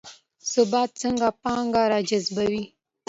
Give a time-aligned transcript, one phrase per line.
[0.51, 2.63] ثبات څنګه پانګه راجذبوي؟